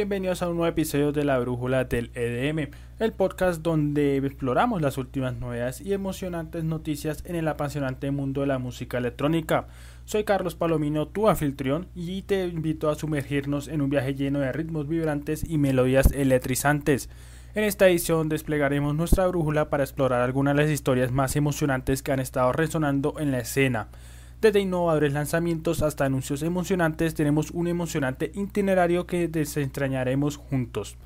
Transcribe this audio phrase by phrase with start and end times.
[0.00, 4.96] Bienvenidos a un nuevo episodio de La Brújula del EDM, el podcast donde exploramos las
[4.96, 9.66] últimas novedades y emocionantes noticias en el apasionante mundo de la música electrónica.
[10.06, 14.52] Soy Carlos Palomino, tu anfitrión, y te invito a sumergirnos en un viaje lleno de
[14.52, 17.10] ritmos vibrantes y melodías electrizantes.
[17.54, 22.12] En esta edición desplegaremos nuestra brújula para explorar algunas de las historias más emocionantes que
[22.12, 23.88] han estado resonando en la escena.
[24.40, 30.96] Desde innovadores lanzamientos hasta anuncios emocionantes, tenemos un emocionante itinerario que desentrañaremos juntos.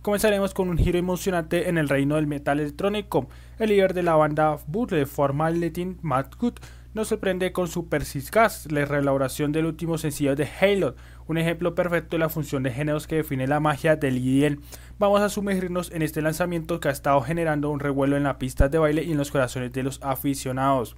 [0.00, 3.28] Comenzaremos con un giro emocionante en el reino del metal electrónico.
[3.58, 5.06] El líder de la banda Bootle
[5.54, 6.54] Latin, Matt Good,
[6.94, 10.94] nos sorprende con su Persiscast, la reelaboración del último sencillo de Halo,
[11.26, 14.60] un ejemplo perfecto de la función de géneros que define la magia del IDL.
[14.98, 18.70] Vamos a sumergirnos en este lanzamiento que ha estado generando un revuelo en la pista
[18.70, 20.96] de baile y en los corazones de los aficionados.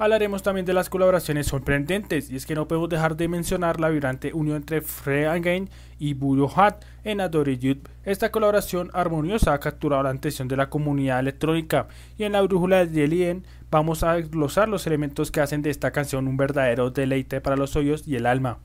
[0.00, 3.88] Hablaremos también de las colaboraciones sorprendentes, y es que no podemos dejar de mencionar la
[3.88, 7.88] vibrante unión entre Frey Again y Budo Hat en Adore Youth.
[8.04, 12.86] Esta colaboración armoniosa ha capturado la atención de la comunidad electrónica, y en la brújula
[12.86, 17.40] de Alien vamos a desglosar los elementos que hacen de esta canción un verdadero deleite
[17.40, 18.58] para los oídos y el alma.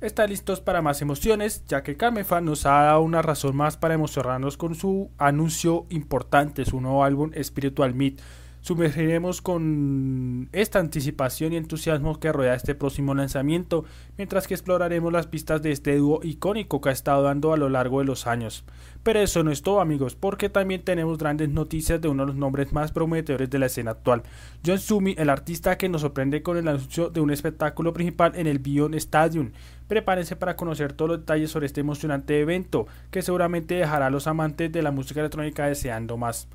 [0.00, 3.94] Están listos para más emociones, ya que Kamefa nos ha dado una razón más para
[3.94, 8.20] emocionarnos con su anuncio importante, su nuevo álbum Spiritual Meat
[8.62, 13.84] sumergiremos con esta anticipación y entusiasmo que rodea este próximo lanzamiento,
[14.16, 17.68] mientras que exploraremos las pistas de este dúo icónico que ha estado dando a lo
[17.68, 18.64] largo de los años.
[19.02, 22.36] Pero eso no es todo amigos, porque también tenemos grandes noticias de uno de los
[22.36, 24.22] nombres más prometedores de la escena actual.
[24.64, 28.46] John Sumi, el artista que nos sorprende con el anuncio de un espectáculo principal en
[28.46, 29.50] el Beyond Stadium.
[29.88, 34.28] Prepárense para conocer todos los detalles sobre este emocionante evento, que seguramente dejará a los
[34.28, 36.48] amantes de la música electrónica deseando más.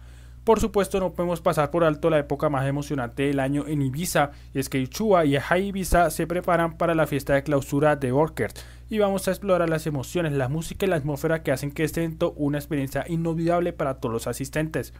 [0.48, 4.32] Por supuesto, no podemos pasar por alto la época más emocionante del año en Ibiza,
[4.54, 8.14] y es que Ichua y High Ibiza se preparan para la fiesta de clausura de
[8.14, 8.54] Orchard,
[8.90, 12.02] y vamos a explorar las emociones, la música y la atmósfera que hacen que este
[12.02, 14.94] evento una experiencia inolvidable para todos los asistentes.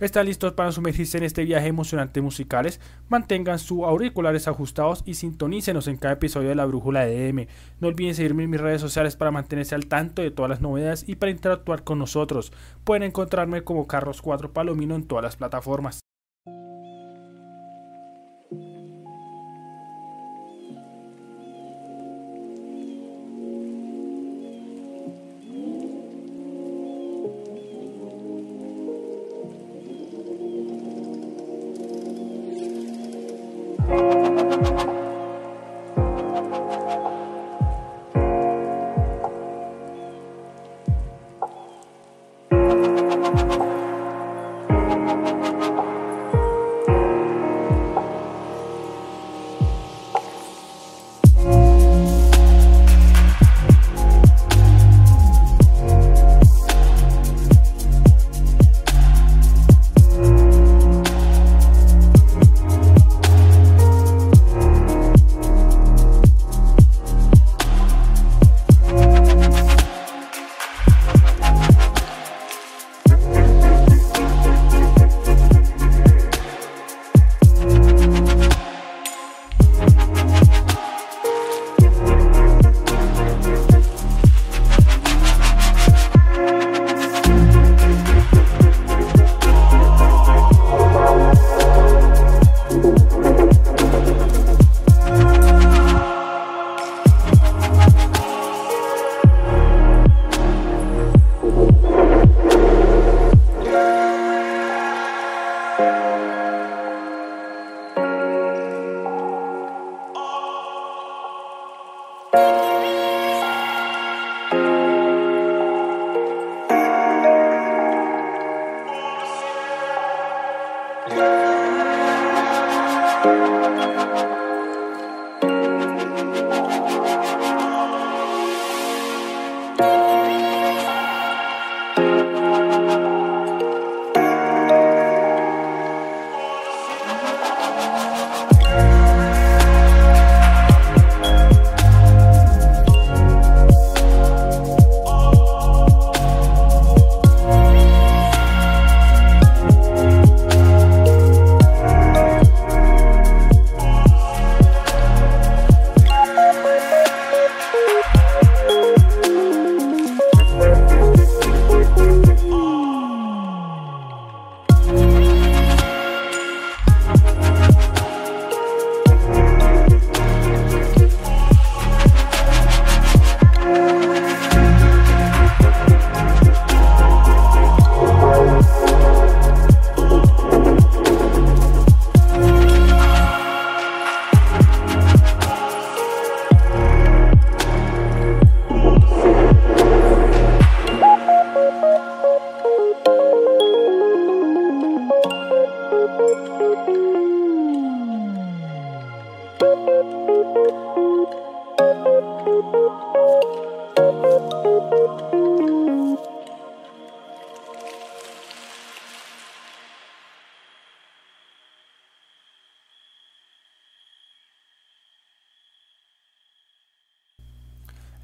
[0.00, 2.80] ¿Están listos para sumergirse en este viaje emocionante musicales?
[3.08, 7.46] Mantengan sus auriculares ajustados y sintonícenos en cada episodio de la Brújula de DM.
[7.78, 11.08] No olviden seguirme en mis redes sociales para mantenerse al tanto de todas las novedades
[11.08, 12.52] y para interactuar con nosotros.
[12.82, 16.00] Pueden encontrarme como Carlos 4 Palomino en todas las plataformas.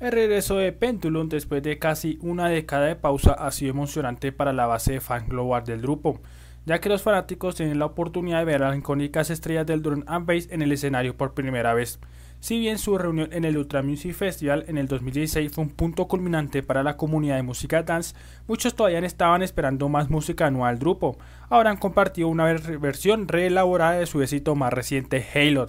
[0.00, 4.55] El regreso de Pendulum después de casi una década de pausa ha sido emocionante para
[4.55, 6.23] la base de fan global del grupo,
[6.71, 10.05] ya que los fanáticos tienen la oportunidad de ver a las icónicas estrellas del drum
[10.07, 11.99] and bass en el escenario por primera vez.
[12.39, 16.07] Si bien su reunión en el Ultra Music Festival en el 2016 fue un punto
[16.07, 18.15] culminante para la comunidad de música dance,
[18.47, 21.19] muchos todavía estaban esperando más música nueva del grupo.
[21.49, 25.67] Ahora han compartido una versión reelaborada de su éxito más reciente, Halo.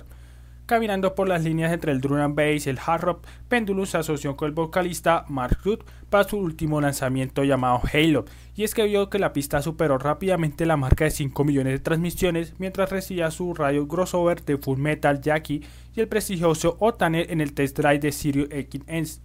[0.72, 3.98] Caminando por las líneas entre el drum and bass y el hard rock, Pendulum se
[3.98, 8.24] asoció con el vocalista Mark Rudd para su último lanzamiento llamado Halo,
[8.56, 11.80] y es que vio que la pista superó rápidamente la marca de 5 millones de
[11.80, 15.62] transmisiones mientras recibía su radio crossover de Full Metal Jackie
[15.94, 19.20] y el prestigioso Otaner en el test drive de Sirius X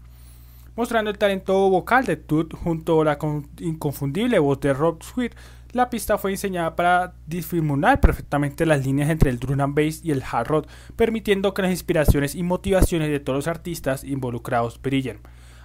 [0.77, 3.19] mostrando el talento vocal de Tut junto a la
[3.61, 5.35] inconfundible voz de Rob Sweet
[5.77, 10.11] la pista fue diseñada para difuminar perfectamente las líneas entre el drum and bass y
[10.11, 15.19] el hard rock, permitiendo que las inspiraciones y motivaciones de todos los artistas involucrados brillen.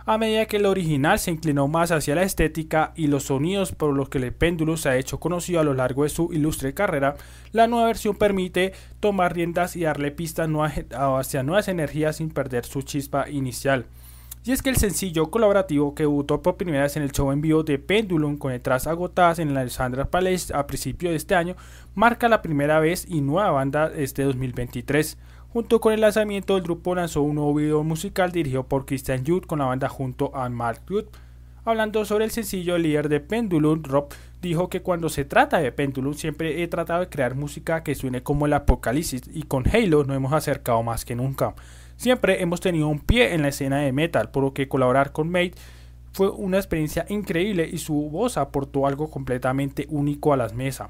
[0.06, 3.96] A medida que el original se inclinó más hacia la estética y los sonidos por
[3.96, 7.16] los que el péndulo se ha hecho conocido a lo largo de su ilustre carrera,
[7.54, 10.50] la nueva versión permite tomar riendas y darle pistas
[10.92, 13.86] hacia nuevas energías sin perder su chispa inicial.
[14.44, 17.42] Y es que el sencillo colaborativo que debutó por primera vez en el show en
[17.42, 21.56] vivo de Pendulum con letras agotadas en la Alexandra Palace a principios de este año
[21.94, 25.20] marca la primera vez y nueva banda este 2023.
[25.54, 29.46] Junto con el lanzamiento del grupo lanzó un nuevo video musical dirigido por Christian Jude
[29.46, 31.10] con la banda junto a Mark Jude.
[31.64, 34.08] Hablando sobre el sencillo, el líder de Pendulum, Rob,
[34.42, 38.24] dijo que cuando se trata de Pendulum siempre he tratado de crear música que suene
[38.24, 41.54] como el apocalipsis y con Halo nos hemos acercado más que nunca.
[42.02, 45.30] Siempre hemos tenido un pie en la escena de metal, por lo que colaborar con
[45.30, 45.54] Mate
[46.14, 50.90] fue una experiencia increíble y su voz aportó algo completamente único a las mesas.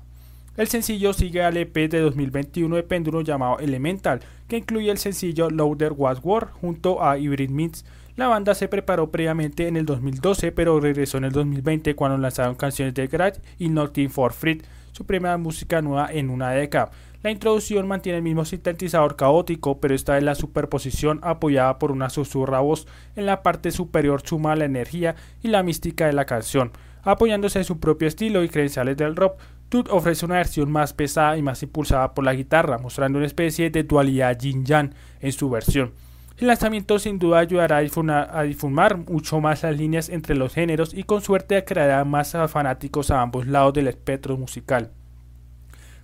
[0.56, 5.50] El sencillo sigue al EP de 2021 de Péndulo llamado Elemental, que incluye el sencillo
[5.50, 7.84] Louder Was War junto a Hybrid Meats.
[8.16, 12.56] La banda se preparó previamente en el 2012, pero regresó en el 2020 cuando lanzaron
[12.56, 14.62] canciones de Garage y Nothing for Free,
[14.94, 16.90] su primera música nueva en una década.
[17.24, 22.10] La introducción mantiene el mismo sintetizador caótico, pero esta es la superposición apoyada por una
[22.10, 26.72] susurra voz en la parte superior suma la energía y la mística de la canción.
[27.04, 31.38] Apoyándose en su propio estilo y credenciales del rock, Tut ofrece una versión más pesada
[31.38, 35.94] y más impulsada por la guitarra, mostrando una especie de dualidad yin-yang en su versión.
[36.38, 41.04] El lanzamiento sin duda ayudará a difumar mucho más las líneas entre los géneros y
[41.04, 44.92] con suerte atraerá más fanáticos a ambos lados del espectro musical.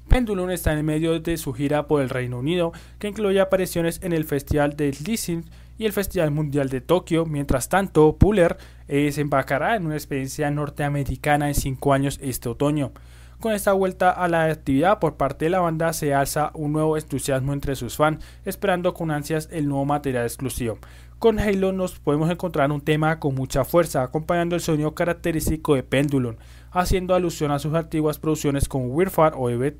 [0.08, 4.14] Pendulum está en medio de su gira por el Reino Unido, que incluye apariciones en
[4.14, 5.46] el Festival de Leasing
[5.78, 7.26] y el Festival Mundial de Tokio.
[7.26, 12.92] Mientras tanto, Puller eh, se embarcará en una experiencia norteamericana en cinco años este otoño.
[13.40, 16.98] Con esta vuelta a la actividad por parte de la banda se alza un nuevo
[16.98, 20.80] entusiasmo entre sus fans, esperando con ansias el nuevo material exclusivo.
[21.20, 25.84] Con Halo nos podemos encontrar un tema con mucha fuerza, acompañando el sonido característico de
[25.84, 26.36] Pendulum,
[26.80, 29.72] haciendo alusión a sus antiguas producciones como Weird o Eve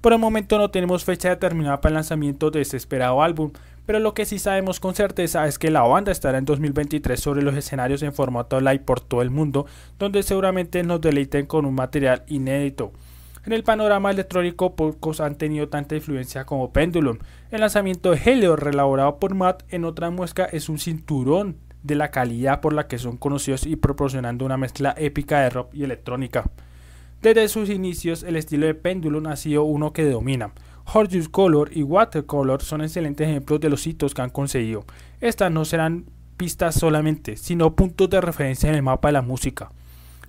[0.00, 3.52] Por el momento no tenemos fecha determinada para el lanzamiento de este esperado álbum,
[3.86, 7.42] pero lo que sí sabemos con certeza es que la banda estará en 2023 sobre
[7.42, 9.66] los escenarios en formato live por todo el mundo,
[9.98, 12.92] donde seguramente nos deleiten con un material inédito.
[13.44, 17.18] En el panorama electrónico pocos han tenido tanta influencia como Pendulum.
[17.50, 22.10] El lanzamiento de Helio, relaborado por Matt en otra muesca, es un cinturón de la
[22.10, 26.44] calidad por la que son conocidos y proporcionando una mezcla épica de rock y electrónica.
[27.20, 30.52] Desde sus inicios, el estilo de Pendulum ha sido uno que domina.
[30.92, 34.84] Horus Color y Watercolor son excelentes ejemplos de los hitos que han conseguido.
[35.20, 39.70] Estas no serán pistas solamente, sino puntos de referencia en el mapa de la música.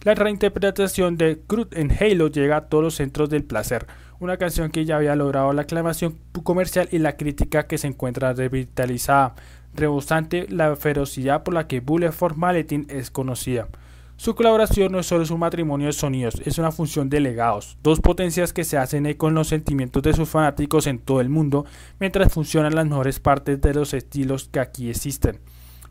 [0.03, 3.87] La reinterpretación de Cruz en Halo llega a todos los centros del placer,
[4.19, 8.33] una canción que ya había logrado la aclamación comercial y la crítica que se encuentra
[8.33, 9.35] revitalizada,
[9.75, 13.67] rebosante la ferocidad por la que Bullet for Maletin es conocida.
[14.15, 17.99] Su colaboración no es solo un matrimonio de sonidos, es una función de legados, dos
[17.99, 21.65] potencias que se hacen eco en los sentimientos de sus fanáticos en todo el mundo,
[21.99, 25.39] mientras funcionan las mejores partes de los estilos que aquí existen.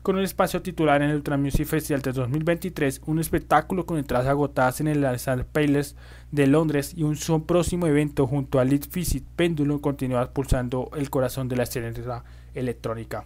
[0.01, 4.27] Con un espacio titular en el Ultra Music Festival de 2023, un espectáculo con entradas
[4.27, 5.95] agotadas en el Alexander Palace
[6.31, 11.09] de Londres y un son próximo evento junto a Lead Visit Pendulum continúa pulsando el
[11.09, 11.93] corazón de la escena
[12.53, 13.25] electrónica.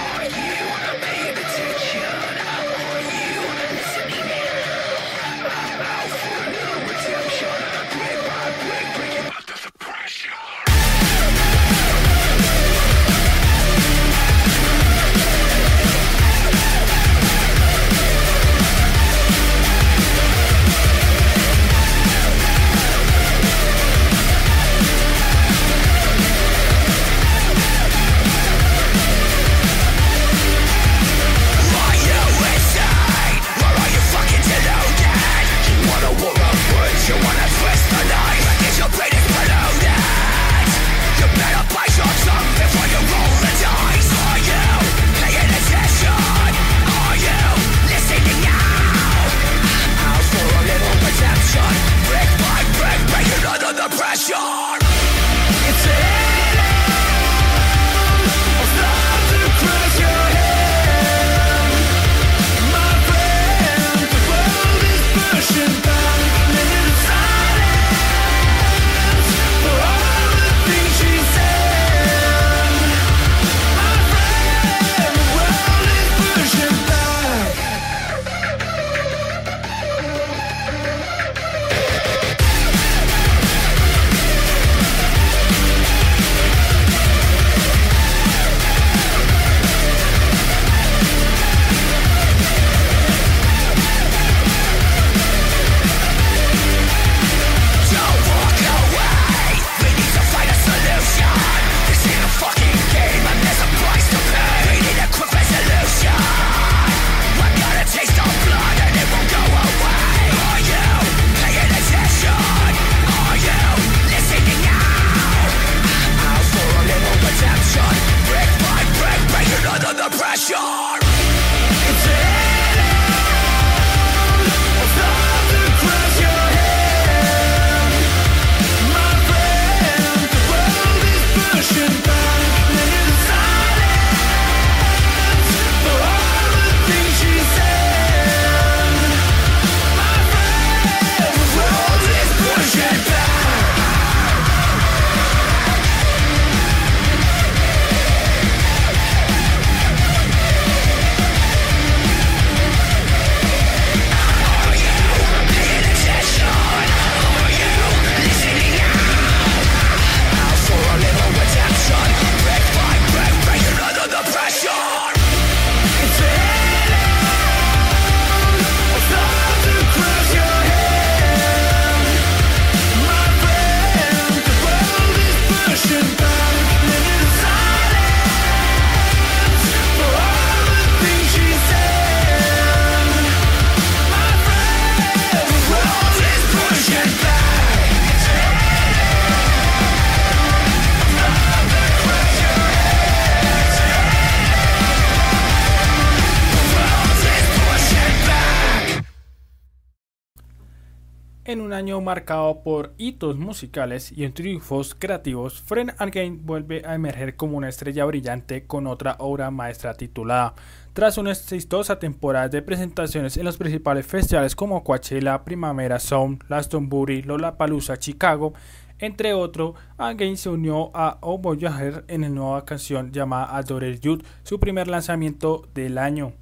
[202.01, 207.69] En marcado por hitos musicales y triunfos creativos, Fred Again vuelve a emerger como una
[207.69, 210.55] estrella brillante con otra obra maestra titulada.
[210.93, 217.21] Tras una exitosa temporada de presentaciones en los principales festivales como Coachella, Primavera Sound, Glastonbury,
[217.21, 218.53] Lollapalooza, Chicago,
[218.97, 224.23] entre otros, Again se unió a Oh Voyager en la nueva canción llamada Adore Youth,
[224.41, 226.33] su primer lanzamiento del año.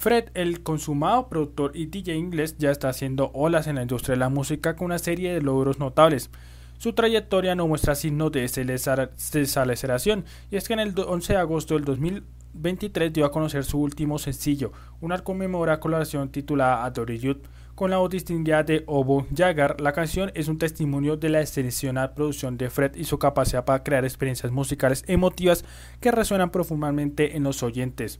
[0.00, 4.20] Fred, el consumado productor y DJ inglés, ya está haciendo olas en la industria de
[4.20, 6.30] la música con una serie de logros notables.
[6.78, 11.74] Su trayectoria no muestra signos de desaceleración, y es que en el 11 de agosto
[11.74, 17.46] del 2023 dio a conocer su último sencillo, una conmemora colaboración titulada Adore Youth.
[17.74, 22.14] Con la voz distinguida de Obo Jagger, la canción es un testimonio de la excepcional
[22.14, 25.62] producción de Fred y su capacidad para crear experiencias musicales emotivas
[26.00, 28.18] que resuenan profundamente en los oyentes.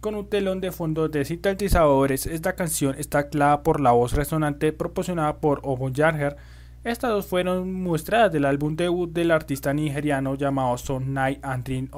[0.00, 4.72] Con un telón de fondo de sintetizadores, esta canción está clara por la voz resonante
[4.72, 6.38] proporcionada por Obo Jarger.
[6.84, 11.90] Estas dos fueron muestras del álbum debut del artista nigeriano llamado Son Night and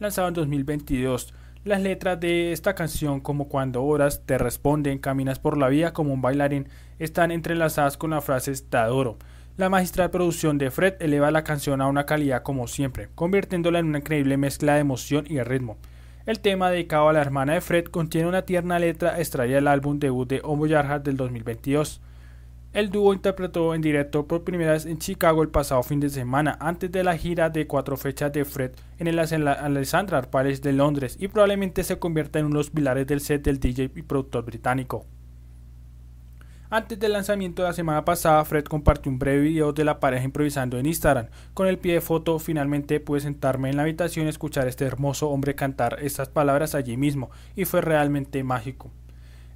[0.00, 1.32] lanzado en 2022.
[1.62, 6.12] Las letras de esta canción, como cuando horas te responden, caminas por la vida como
[6.12, 6.66] un bailarín,
[6.98, 9.16] están entrelazadas con las frases te adoro.
[9.56, 13.86] La magistral producción de Fred eleva la canción a una calidad como siempre, convirtiéndola en
[13.86, 15.78] una increíble mezcla de emoción y ritmo.
[16.26, 19.98] El tema dedicado a la hermana de Fred contiene una tierna letra extraída del álbum
[19.98, 22.02] debut de Homo Yarhat del 2022.
[22.74, 26.58] El dúo interpretó en directo por primera vez en Chicago el pasado fin de semana,
[26.60, 31.16] antes de la gira de cuatro fechas de Fred en el Alexandra Palace de Londres,
[31.18, 34.44] y probablemente se convierta en uno de los pilares del set del DJ y productor
[34.44, 35.06] británico.
[36.72, 40.22] Antes del lanzamiento de la semana pasada, Fred compartió un breve video de la pareja
[40.22, 41.26] improvisando en Instagram.
[41.52, 44.84] Con el pie de foto, finalmente pude sentarme en la habitación y escuchar a este
[44.84, 48.92] hermoso hombre cantar estas palabras allí mismo, y fue realmente mágico.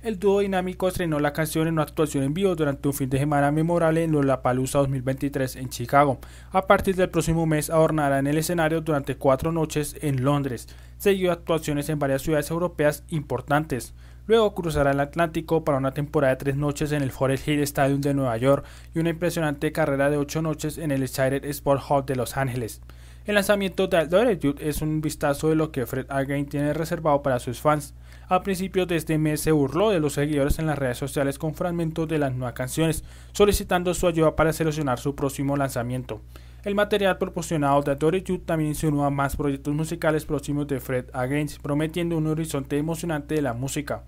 [0.03, 3.21] El dúo dinámico estrenó la canción en una actuación en vivo durante un fin de
[3.21, 6.19] semana memorable en Lollapalooza 2023 en Chicago.
[6.51, 11.31] A partir del próximo mes adornará en el escenario durante cuatro noches en Londres, seguido
[11.31, 13.95] actuaciones en varias ciudades europeas importantes.
[14.27, 18.01] Luego cruzará el Atlántico para una temporada de tres noches en el Forest Hill Stadium
[18.01, 22.07] de Nueva York y una impresionante carrera de ocho noches en el Excited Sport Hall
[22.07, 22.81] de Los Ángeles.
[23.27, 27.39] El lanzamiento de Adore es un vistazo de lo que Fred Again tiene reservado para
[27.39, 27.95] sus fans.
[28.29, 31.55] A principios de este mes se burló de los seguidores en las redes sociales con
[31.55, 36.23] fragmentos de las nuevas canciones, solicitando su ayuda para seleccionar su próximo lanzamiento.
[36.65, 41.05] El material proporcionado de Adore también se unió a más proyectos musicales próximos de Fred
[41.13, 44.03] Again, prometiendo un horizonte emocionante de la música.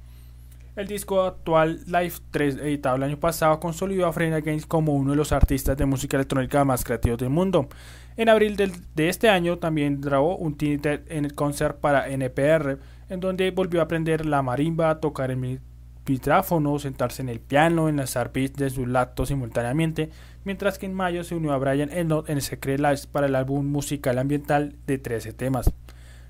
[0.75, 5.11] El disco actual Live 3, editado el año pasado, consolidó a Fred Games como uno
[5.11, 7.69] de los artistas de música electrónica más creativos del mundo.
[8.17, 12.79] En abril de, este año también grabó un teaser en el concert para NPR,
[13.11, 15.61] en donde volvió a aprender la marimba, tocar el
[16.07, 20.11] micrófono, sentarse en el piano, enlazar beats de su lacto simultáneamente,
[20.45, 23.67] mientras que en mayo se unió a Brian Eno en Secret Lives para el álbum
[23.67, 25.73] musical ambiental de 13 temas.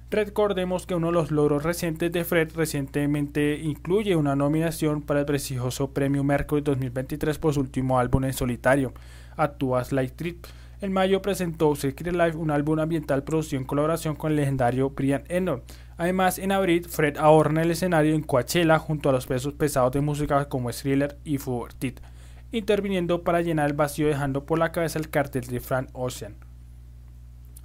[0.09, 5.27] Recordemos que uno de los logros recientes de Fred recientemente incluye una nominación para el
[5.27, 8.95] prestigioso Premio Mercury 2023 por su último álbum en solitario,
[9.37, 10.45] Actúas Light Trip.
[10.83, 15.25] En mayo presentó Secret Life, un álbum ambiental producido en colaboración con el legendario Brian
[15.29, 15.63] Eno.
[15.97, 20.03] Además, en abril, Fred ahorra el escenario en Coachella junto a los pesos pesados de
[20.03, 22.01] música como Thriller y Fuvertit,
[22.53, 26.37] interviniendo para llenar el vacío dejando por la cabeza el cartel de Frank Ocean.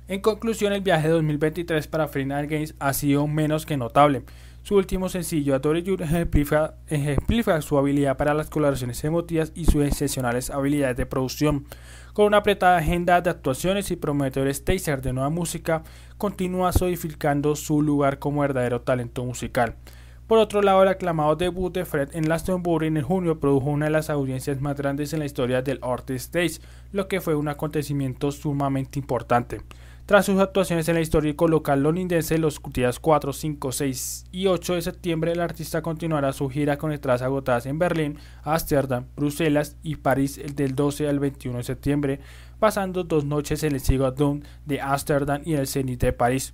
[0.08, 4.24] En conclusión, el viaje 2023 para Final Games ha sido menos que notable.
[4.64, 10.52] Su último sencillo, Adore You, ejemplifica, su habilidad para las colaboraciones emotivas y sus excepcionales
[10.52, 11.66] habilidades de producción.
[12.14, 15.82] Con una apretada agenda de actuaciones y prometedores taser de nueva música,
[16.20, 19.76] continúa solidificando su lugar como verdadero talento musical.
[20.28, 23.92] Por otro lado, el aclamado debut de Fred en Glastonbury en junio produjo una de
[23.92, 28.32] las audiencias más grandes en la historia del Art Stage, lo que fue un acontecimiento
[28.32, 29.60] sumamente importante.
[30.12, 34.76] Tras sus actuaciones en el histórico local londinense los días 4, 5, 6 y 8
[34.76, 39.96] de septiembre, el artista continuará su gira con entradas agotadas en Berlín, Ámsterdam, Bruselas y
[39.96, 42.20] París del 12 al 21 de septiembre,
[42.60, 46.54] pasando dos noches en el Sigo Dome de Ámsterdam y el Zenith de París.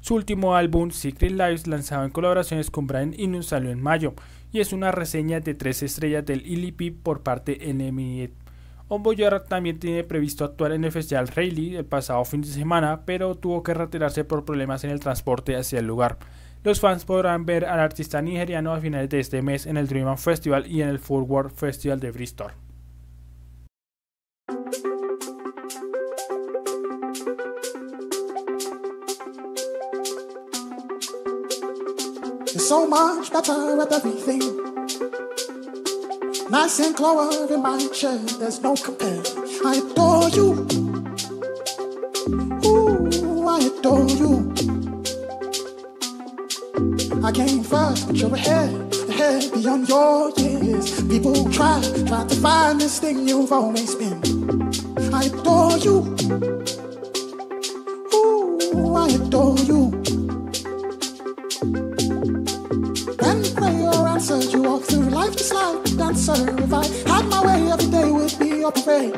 [0.00, 4.14] Su último álbum, Secret Lives, lanzado en colaboraciones con Brian Eno, salió en mayo
[4.52, 8.45] y es una reseña de tres estrellas del ILP por parte de NME
[8.88, 13.34] Omboyar también tiene previsto actuar en el Festival Rayleigh el pasado fin de semana, pero
[13.34, 16.18] tuvo que retirarse por problemas en el transporte hacia el lugar.
[16.62, 20.16] Los fans podrán ver al artista nigeriano a finales de este mes en el Dream
[20.16, 22.52] Festival y en el Forward Festival de Bristol.
[36.48, 39.20] Nice and clover in my shirt, there's no compare.
[39.64, 40.66] I adore you.
[42.64, 44.54] Ooh, I adore you.
[47.24, 51.02] I came first, but you're ahead, ahead beyond your years.
[51.08, 54.22] People try, try to find this thing you've always been.
[55.12, 56.14] I adore you.
[58.14, 59.75] Ooh, I adore you.
[65.26, 66.62] Life just like a dancer.
[66.62, 69.14] If I had my way, every day would be your parade.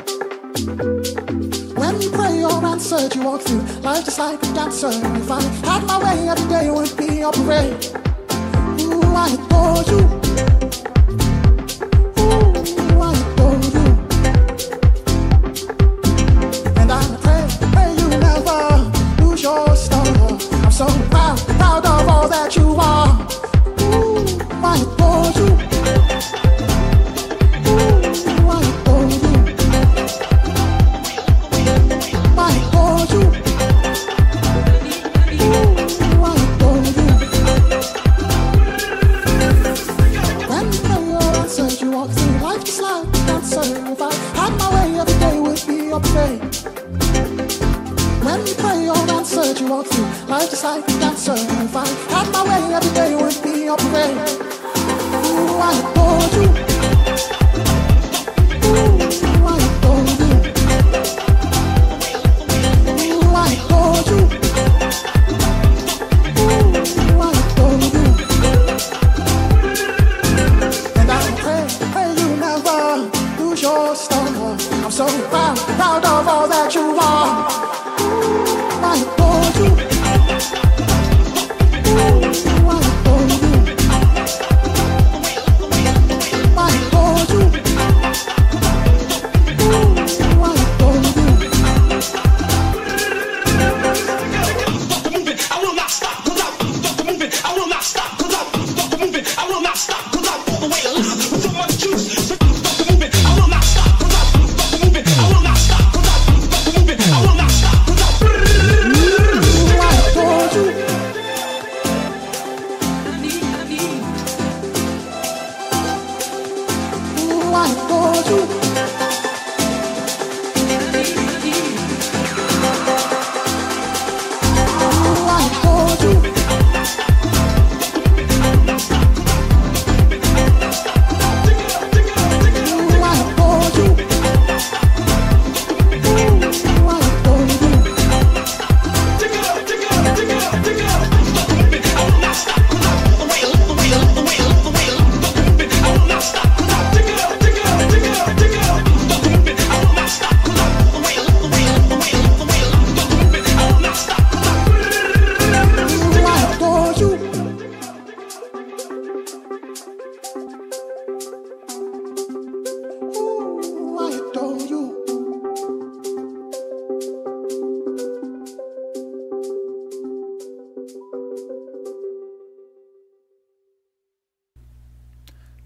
[1.77, 4.89] When you pray or answer, you walk through life just like a dancer.
[4.89, 8.08] If I had my way, every day would be your parade.
[56.39, 56.68] You.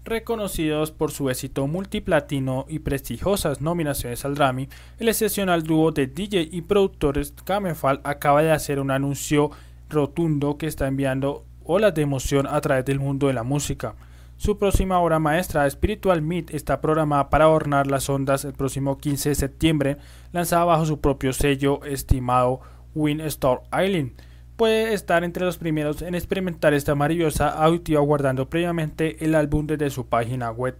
[0.06, 6.46] Reconocidos por su éxito multiplatino y prestigiosas nominaciones al Grammy, el excepcional dúo de DJ
[6.52, 9.50] y productores Camefal acaba de hacer un anuncio
[9.88, 13.94] rotundo que está enviando olas de emoción a través del mundo de la música.
[14.36, 19.30] Su próxima obra maestra, Spiritual Meat, está programada para adornar las ondas el próximo 15
[19.30, 19.96] de septiembre,
[20.32, 22.60] lanzada bajo su propio sello estimado
[22.94, 24.12] Windstar Island
[24.56, 29.90] puede estar entre los primeros en experimentar esta maravillosa auditiva guardando previamente el álbum desde
[29.90, 30.76] su página web.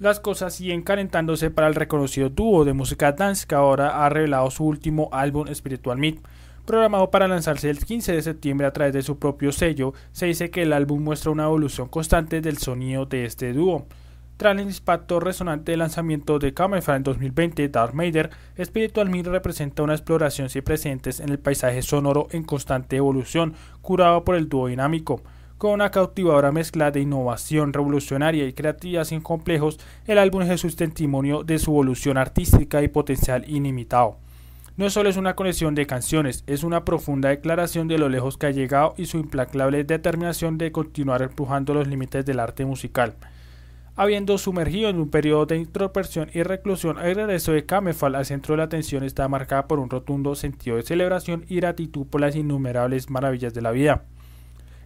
[0.00, 4.50] Las cosas siguen calentándose para el reconocido dúo de música dance que ahora ha revelado
[4.50, 6.16] su último álbum Spiritual Meat.
[6.64, 10.50] Programado para lanzarse el 15 de septiembre a través de su propio sello, se dice
[10.50, 13.86] que el álbum muestra una evolución constante del sonido de este dúo.
[14.40, 19.82] Tras el impacto resonante del lanzamiento de Camelfire en 2020, Darth Vader, Spiritual Meat representa
[19.82, 24.68] una exploración sin precedentes en el paisaje sonoro en constante evolución, curado por el dúo
[24.68, 25.20] dinámico.
[25.58, 30.74] Con una cautivadora mezcla de innovación revolucionaria y creatividad sin complejos, el álbum es su
[30.74, 34.16] testimonio de su evolución artística y potencial inimitado.
[34.78, 38.46] No solo es una colección de canciones, es una profunda declaración de lo lejos que
[38.46, 43.16] ha llegado y su implacable determinación de continuar empujando los límites del arte musical.
[44.00, 48.54] Habiendo sumergido en un periodo de introspección y reclusión, el regreso de Camefal al centro
[48.54, 52.34] de la atención está marcada por un rotundo sentido de celebración y gratitud por las
[52.34, 54.04] innumerables maravillas de la vida.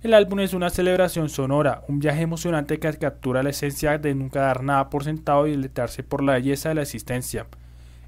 [0.03, 4.41] El álbum es una celebración sonora, un viaje emocionante que captura la esencia de nunca
[4.41, 7.47] dar nada por sentado y deleitarse por la belleza de la existencia.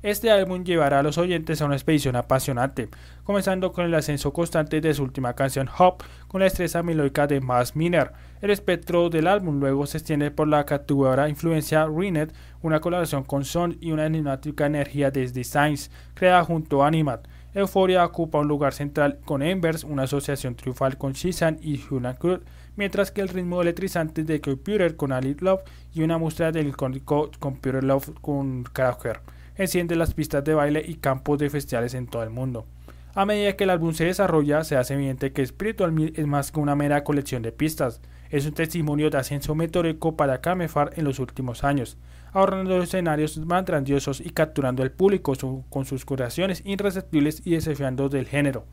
[0.03, 2.91] Este álbum llevará a los oyentes a una expedición apasionante,
[3.25, 7.41] comenzando con el ascenso constante de su última canción Hop, con la destreza melódica de
[7.41, 8.13] Mass Miner.
[8.43, 13.47] El espectro del álbum luego se extiende por la cautivadora influencia Renet, una colaboración con
[13.47, 17.27] Son y una enigmática energía desde Science, creada junto a Animat.
[17.55, 23.11] Euphoria ocupa un lugar central con Embers, una asociación triunfal con Shizan y Hunakurt, mientras
[23.11, 25.63] que el ritmo electrizante de Computer con Ali Love
[25.95, 30.97] y una muestra del icónico Computer Love con Kraftwerk enciende las pistas de baile y
[30.97, 32.67] campos de festivales en todo el mundo.
[33.15, 36.53] A medida que el álbum se desarrolla, se hace evidente que Spiritual Mill es más
[36.53, 41.05] que una mera colección de pistas, es un testimonio de ascenso meteórico para Kamefar en
[41.05, 41.97] los últimos años,
[42.33, 45.33] ahorrando escenarios más grandiosos y capturando al público
[45.71, 48.67] con sus creaciones irreceptibles y desafiando del género.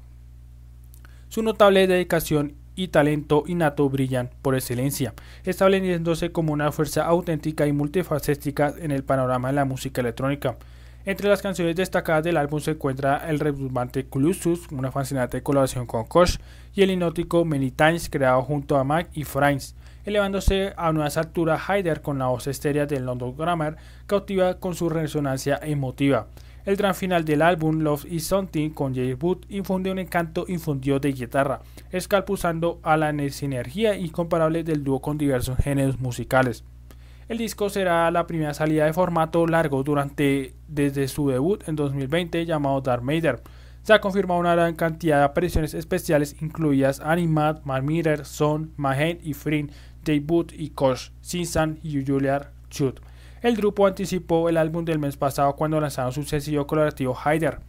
[1.30, 7.74] Su notable dedicación y talento innato brillan por excelencia, estableciéndose como una fuerza auténtica y
[7.74, 10.58] multifacética en el panorama de la música electrónica.
[11.06, 16.06] Entre las canciones destacadas del álbum se encuentra el retumbante Clusus, una fascinante colaboración con
[16.06, 16.38] Kosh,
[16.74, 21.62] y el hipnótico Many Times creado junto a Mac y Franz, elevándose a nuevas alturas
[21.68, 23.76] Hyder con la voz estéreo del London Grammar,
[24.08, 26.28] cautiva con su resonancia emotiva.
[26.66, 30.98] El gran final del álbum Love is Something con Jay Boot infunde un encanto infundido
[30.98, 31.60] de guitarra,
[31.92, 36.64] escalpuzando a la sinergia incomparable del dúo con diversos géneros musicales.
[37.28, 42.46] El disco será la primera salida de formato largo durante desde su debut en 2020
[42.46, 43.42] llamado Dark Matter.
[43.82, 49.34] Se ha confirmado una gran cantidad de apariciones especiales incluidas Animat, Marmirer, Son, Mahen y
[49.34, 49.70] Frin,
[50.06, 53.02] Jay Boot y Kosh, Sinsan y Julian Chut.
[53.44, 57.60] El grupo anticipó el álbum del mes pasado cuando lanzaron su sencillo colaborativo Hyder.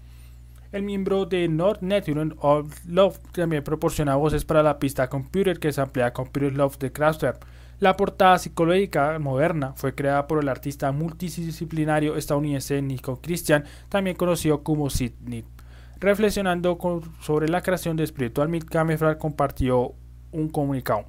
[0.71, 5.73] El miembro de North Natural of Love también proporciona voces para la pista Computer que
[5.73, 7.45] se amplía Computer Love de Kraftwerk.
[7.81, 14.63] La portada psicológica moderna fue creada por el artista multidisciplinario estadounidense Nico Christian, también conocido
[14.63, 15.45] como Sidney.
[15.99, 16.79] Reflexionando
[17.21, 19.95] sobre la creación de Spiritual Mill, Camefra compartió
[20.31, 21.07] un comunicado.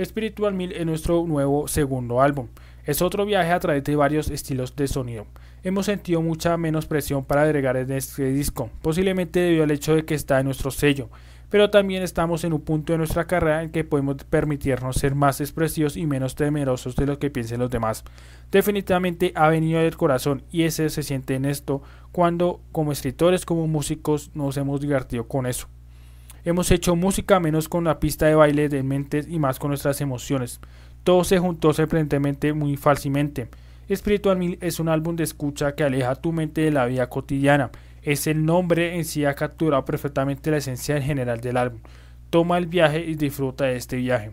[0.00, 2.46] Spiritual Mill es nuestro nuevo segundo álbum.
[2.88, 5.26] Es otro viaje a través de varios estilos de sonido.
[5.62, 10.06] Hemos sentido mucha menos presión para agregar en este disco, posiblemente debido al hecho de
[10.06, 11.10] que está en nuestro sello,
[11.50, 15.42] pero también estamos en un punto de nuestra carrera en que podemos permitirnos ser más
[15.42, 18.04] expresivos y menos temerosos de lo que piensen los demás.
[18.50, 23.66] Definitivamente ha venido del corazón y ese se siente en esto cuando como escritores como
[23.66, 25.68] músicos nos hemos divertido con eso.
[26.42, 30.00] Hemos hecho música menos con la pista de baile de mentes y más con nuestras
[30.00, 30.60] emociones.
[31.08, 33.48] Todo se juntó sorprendentemente muy fácilmente.
[33.90, 37.70] Spiritual Mill es un álbum de escucha que aleja tu mente de la vida cotidiana.
[38.02, 41.80] Es el nombre en sí ha capturado perfectamente la esencia general del álbum.
[42.28, 44.32] Toma el viaje y disfruta de este viaje.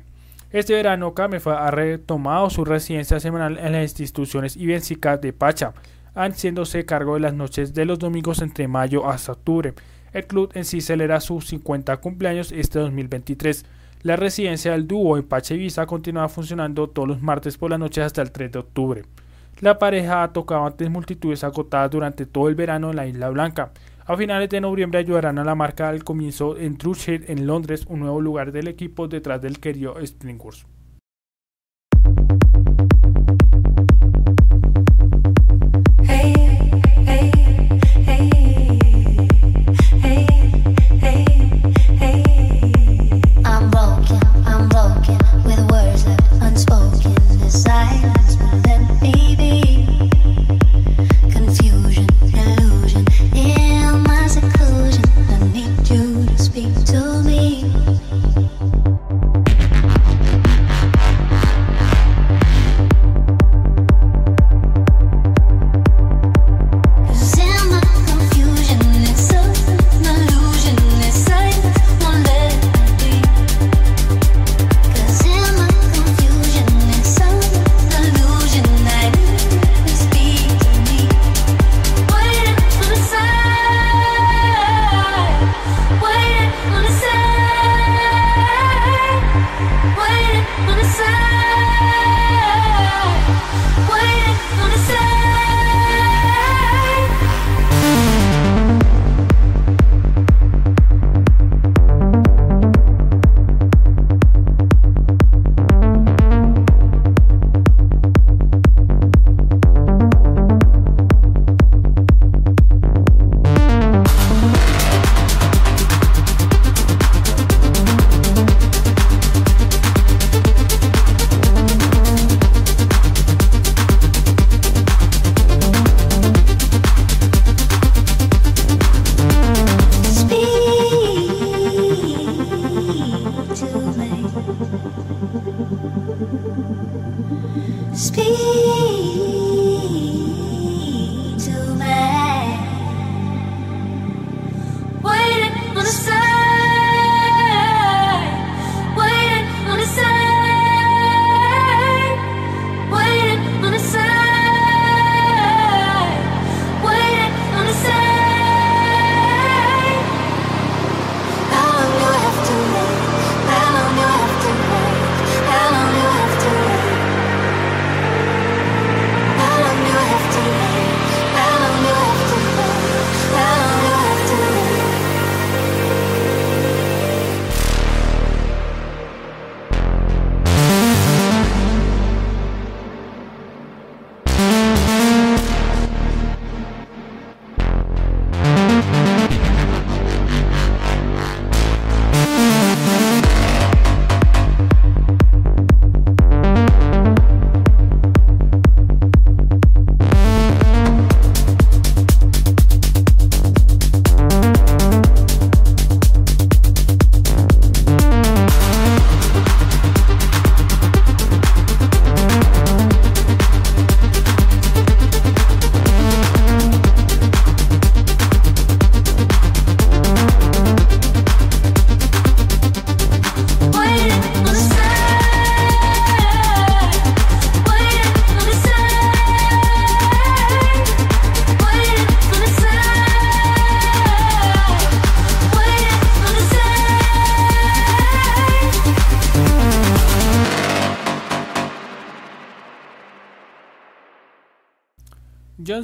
[0.52, 5.74] Este verano Camefa ha retomado su residencia semanal en las instituciones ibéricas de Pacha,
[6.14, 9.74] haciéndose cargo de las noches de los domingos entre mayo hasta octubre.
[10.12, 13.64] El club en sí celebra sus 50 cumpleaños este 2023.
[14.06, 18.04] La residencia del dúo en Pache Visa continúa funcionando todos los martes por la noche
[18.04, 19.02] hasta el 3 de octubre.
[19.62, 23.72] La pareja ha tocado ante multitudes agotadas durante todo el verano en la Isla Blanca.
[24.06, 28.02] A finales de noviembre ayudarán a la marca al comienzo en Truchet en Londres, un
[28.02, 30.68] nuevo lugar del equipo detrás del querido Springwars.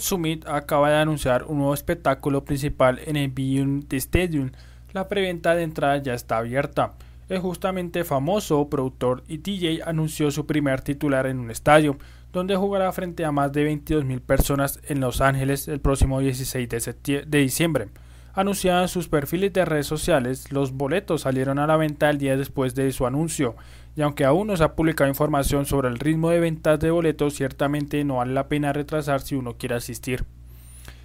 [0.01, 4.51] Summit acaba de anunciar un nuevo espectáculo principal en el Beyond Stadium.
[4.91, 6.93] La preventa de entradas ya está abierta.
[7.29, 11.97] El justamente famoso productor y DJ anunció su primer titular en un estadio,
[12.33, 17.23] donde jugará frente a más de 22.000 personas en Los Ángeles el próximo 16 de,
[17.25, 17.87] de diciembre.
[18.33, 22.37] Anunciados en sus perfiles de redes sociales, los boletos salieron a la venta el día
[22.37, 23.55] después de su anuncio,
[23.95, 27.33] y aunque aún no se ha publicado información sobre el ritmo de ventas de boletos,
[27.33, 30.25] ciertamente no vale la pena retrasar si uno quiere asistir.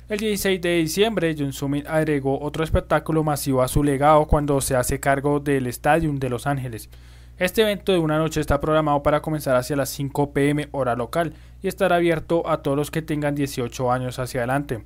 [0.09, 4.77] El 16 de diciembre, John Summit agregó otro espectáculo masivo a su legado cuando se
[4.77, 6.89] hace cargo del Stadium de Los Ángeles.
[7.39, 11.35] Este evento de una noche está programado para comenzar hacia las 5 pm hora local
[11.61, 14.85] y estará abierto a todos los que tengan 18 años hacia adelante.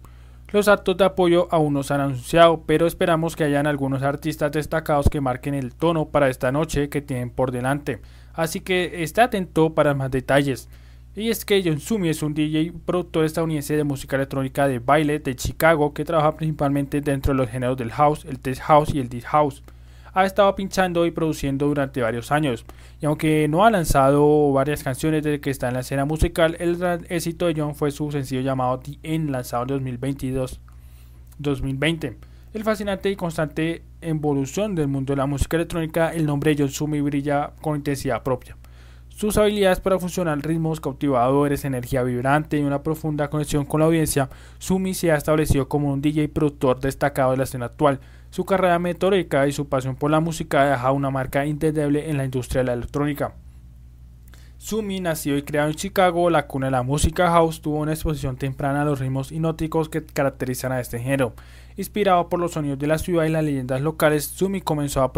[0.53, 4.51] Los actos de apoyo aún no se han anunciado, pero esperamos que hayan algunos artistas
[4.51, 8.01] destacados que marquen el tono para esta noche que tienen por delante.
[8.34, 10.68] Así que esté atento para más detalles.
[11.14, 15.20] Y es que John Sumi es un DJ productor estadounidense de música electrónica de baile
[15.20, 18.98] de Chicago que trabaja principalmente dentro de los géneros del house, el test house y
[18.98, 19.62] el deep house
[20.12, 22.64] ha estado pinchando y produciendo durante varios años.
[23.00, 26.76] Y aunque no ha lanzado varias canciones desde que está en la escena musical, el
[26.76, 30.61] gran éxito de John fue su sencillo llamado The End, lanzado en 2022,
[31.38, 32.16] 2020.
[32.52, 36.70] El fascinante y constante evolución del mundo de la música electrónica, el nombre de John
[36.70, 38.56] Sumi brilla con intensidad propia.
[39.20, 44.30] Sus habilidades para funcionar ritmos cautivadores, energía vibrante y una profunda conexión con la audiencia,
[44.58, 48.00] Sumi se ha establecido como un DJ productor destacado de la escena actual,
[48.30, 52.24] su carrera metódica y su pasión por la música deja una marca indeleble en la
[52.24, 53.34] industria de la electrónica.
[54.56, 58.36] Sumi, nacido y creado en Chicago, la cuna de la música house, tuvo una exposición
[58.36, 61.32] temprana a los ritmos hipnóticos que caracterizan a este género.
[61.78, 65.12] Inspirado por los sonidos de la ciudad y las leyendas locales, Sumi comenzó a,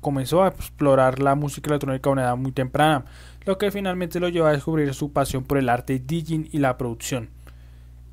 [0.00, 3.04] comenzó a explorar la música electrónica a una edad muy temprana,
[3.44, 6.78] lo que finalmente lo llevó a descubrir su pasión por el arte DJing y la
[6.78, 7.28] producción.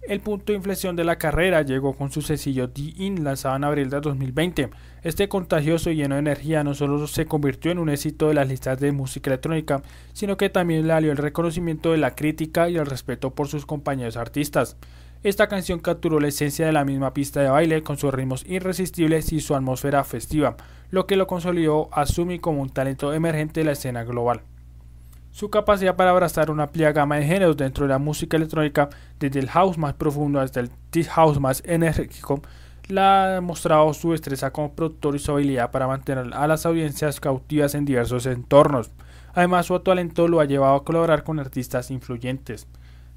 [0.07, 3.65] El punto de inflexión de la carrera llegó con su sencillo The In lanzado en
[3.65, 4.69] abril de 2020.
[5.03, 8.47] Este contagioso y lleno de energía no solo se convirtió en un éxito de las
[8.47, 9.81] listas de música electrónica,
[10.13, 13.65] sino que también le dio el reconocimiento de la crítica y el respeto por sus
[13.65, 14.77] compañeros artistas.
[15.23, 19.33] Esta canción capturó la esencia de la misma pista de baile con sus ritmos irresistibles
[19.33, 20.55] y su atmósfera festiva,
[20.89, 24.41] lo que lo consolidó a Sumi como un talento emergente de la escena global.
[25.37, 29.37] Su capacidad para abrazar una amplia gama de géneros dentro de la música electrónica, desde
[29.37, 32.41] el house más profundo hasta el deep house más enérgico,
[32.87, 37.19] la ha demostrado su destreza como productor y su habilidad para mantener a las audiencias
[37.19, 38.89] cautivas en diversos entornos.
[39.35, 42.65] Además, su talento lo ha llevado a colaborar con artistas influyentes.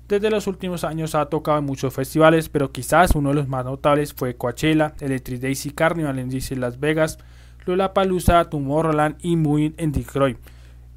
[0.07, 3.65] Desde los últimos años ha tocado en muchos festivales, pero quizás uno de los más
[3.65, 7.17] notables fue Coachella, Electric Daisy Carnival en DC Las Vegas,
[7.65, 10.37] Lollapalooza, Tomorrowland y Moon en Detroit.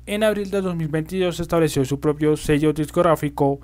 [0.06, 3.62] En abril de 2022 estableció su propio sello discográfico.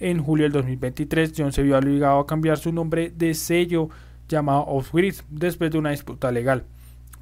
[0.00, 3.90] En julio del 2023, John se vio obligado a cambiar su nombre de sello
[4.26, 6.64] llamado Off Grid después de una disputa legal.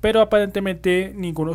[0.01, 1.49] Pero aparentemente ningún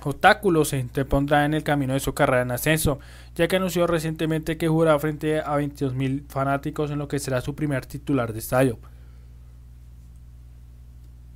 [0.00, 2.98] obstáculo se interpondrá en el camino de su carrera en ascenso,
[3.34, 7.54] ya que anunció recientemente que jugará frente a 22.000 fanáticos en lo que será su
[7.54, 8.78] primer titular de estadio.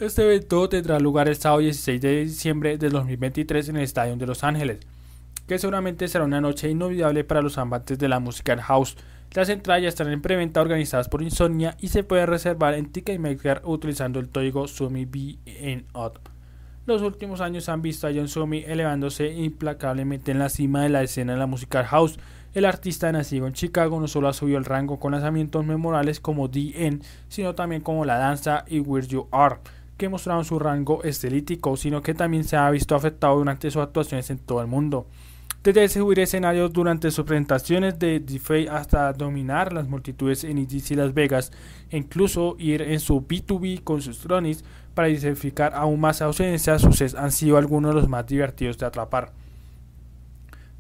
[0.03, 4.27] Este evento tendrá lugar el sábado 16 de diciembre de 2023 en el Estadio de
[4.27, 4.81] Los Ángeles,
[5.47, 8.97] que seguramente será una noche inolvidable para los amantes de la música house.
[9.33, 13.63] Las entradas ya están en preventa organizadas por Insomnia y se puede reservar en Ticketmaster
[13.65, 15.07] utilizando el código SUMI
[16.85, 21.05] Los últimos años han visto a John Sumi elevándose implacablemente en la cima de la
[21.05, 22.19] escena de la música house.
[22.55, 26.49] El artista nacido en Chicago no solo ha subido el rango con lanzamientos memorables como
[26.49, 26.99] DN,
[27.29, 29.59] sino también como La Danza y Where You Are
[30.03, 34.29] que mostraron su rango estilítico, sino que también se ha visto afectado durante sus actuaciones
[34.31, 35.07] en todo el mundo.
[35.63, 41.15] Desde subir escenarios durante sus presentaciones de DeFi hasta dominar las multitudes en EDC Las
[41.15, 41.53] Vegas,
[41.89, 47.15] e incluso ir en su B2B con sus drones para diversificar aún más ausencias, sus
[47.15, 49.31] han sido algunos de los más divertidos de atrapar.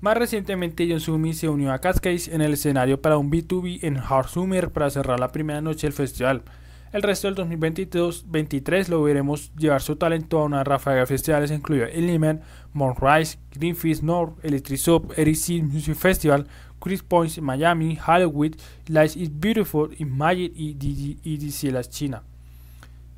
[0.00, 3.98] Más recientemente, John Sumi se unió a Cascade en el escenario para un B2B en
[3.98, 6.42] Hard Summer para cerrar la primera noche del festival.
[6.92, 11.86] El resto del 2022-23 lo veremos llevar su talento a una ráfaga de festivales incluido
[11.86, 12.42] Elimen,
[12.74, 16.46] Rise, Greenfield North, Electric Sub, EDC Music Festival,
[16.78, 18.54] Chris Points, Miami, Halloween,
[18.88, 22.24] Life is Beautiful, Magic y DC Las China.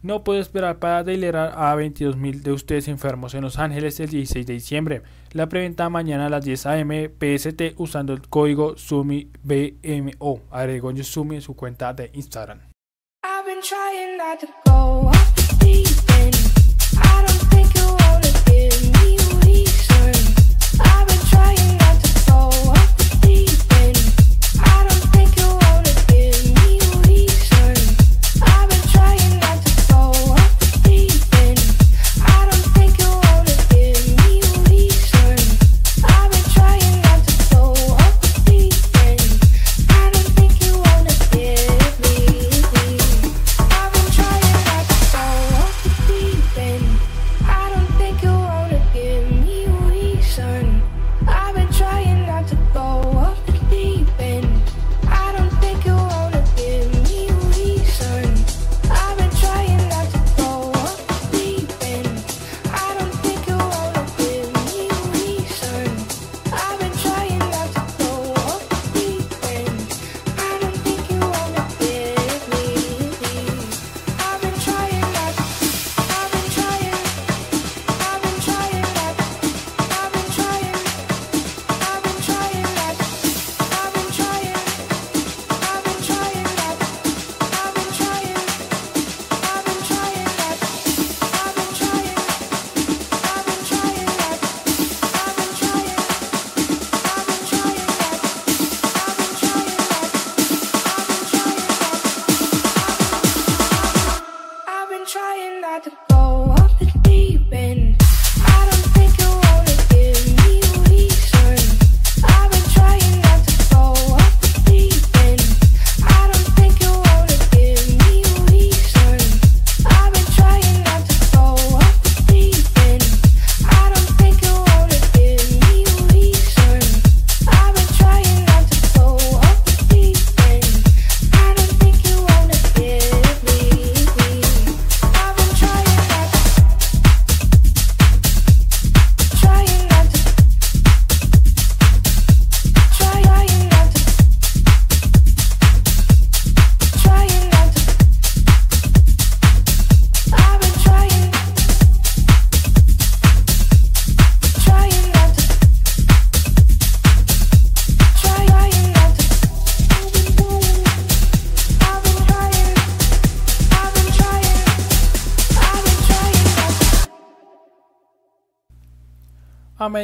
[0.03, 4.47] No puedo esperar para delirar a 22.000 de ustedes enfermos en Los Ángeles el 16
[4.47, 5.03] de diciembre.
[5.33, 10.43] La preventa mañana a las 10 am PST usando el código SUMIBMO.
[10.51, 12.74] Agregó Sumi en su cuenta de Instagram.
[13.55, 15.44] Been trying not to go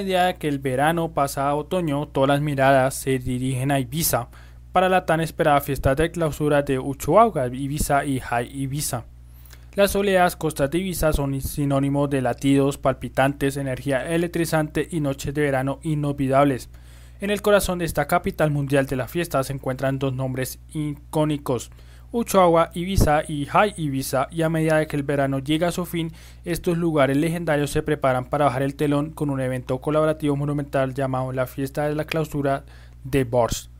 [0.00, 4.28] Medida que el verano pasa a otoño, todas las miradas se dirigen a Ibiza
[4.72, 9.04] para la tan esperada fiesta de clausura de Uchuauga, Ibiza y High Ibiza.
[9.74, 15.42] Las soleadas costas de Ibiza son sinónimo de latidos palpitantes, energía electrizante y noches de
[15.42, 16.70] verano inolvidables.
[17.20, 21.70] En el corazón de esta capital mundial de la fiesta se encuentran dos nombres icónicos,
[22.12, 26.12] Uchuagua, Ibiza y High Ibiza, y a medida que el verano llega a su fin,
[26.44, 31.30] estos lugares legendarios se preparan para bajar el telón con un evento colaborativo monumental llamado
[31.32, 32.64] la Fiesta de la Clausura
[33.04, 33.70] de Bors.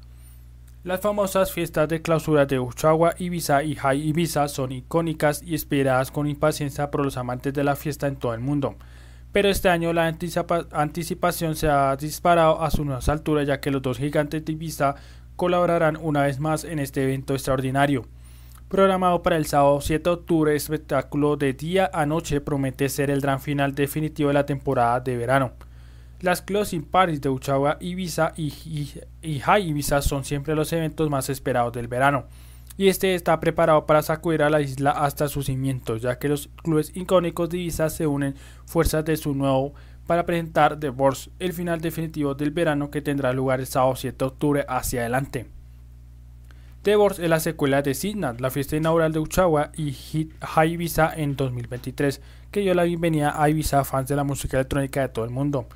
[0.84, 6.10] Las famosas fiestas de clausura de Uchuagua, Ibiza y High Ibiza son icónicas y esperadas
[6.12, 8.76] con impaciencia por los amantes de la fiesta en todo el mundo.
[9.32, 13.82] Pero este año la anticipa- anticipación se ha disparado a nuevas alturas ya que los
[13.82, 14.94] dos gigantes de Ibiza
[15.36, 18.06] colaborarán una vez más en este evento extraordinario.
[18.70, 23.20] Programado para el sábado 7 de octubre, espectáculo de día a noche promete ser el
[23.20, 25.54] gran final definitivo de la temporada de verano.
[26.20, 31.10] Las closing parties de Uchawa, Ibiza y, y, y High Ibiza son siempre los eventos
[31.10, 32.26] más esperados del verano.
[32.76, 36.48] Y este está preparado para sacudir a la isla hasta sus cimientos, ya que los
[36.62, 39.74] clubes icónicos de Ibiza se unen fuerzas de su nuevo
[40.06, 44.16] para presentar The Bourse, el final definitivo del verano que tendrá lugar el sábado 7
[44.16, 45.59] de octubre hacia adelante.
[46.82, 51.12] Bourse es la secuela de Signal, la fiesta inaugural de Uchawa y Hit High Ibiza
[51.14, 55.26] en 2023, que dio la bienvenida a Ibiza fans de la música electrónica de todo
[55.26, 55.66] el mundo.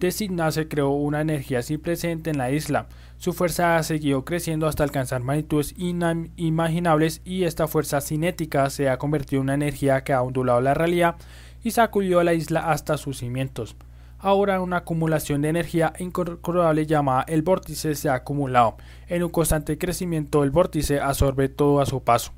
[0.00, 2.86] De Signal se creó una energía sin precedente en la isla.
[3.18, 8.96] Su fuerza ha seguido creciendo hasta alcanzar magnitudes inimaginables y esta fuerza cinética se ha
[8.96, 11.16] convertido en una energía que ha ondulado la realidad
[11.62, 13.76] y sacudió a la isla hasta sus cimientos.
[14.24, 18.78] Ahora una acumulación de energía incontrolable llamada el vórtice se ha acumulado.
[19.06, 22.32] En un constante crecimiento el vórtice absorbe todo a su paso.